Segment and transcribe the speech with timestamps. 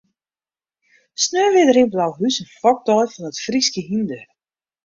[1.23, 4.23] Sneon wie der yn Blauhûs in fokdei fan it Fryske hynder.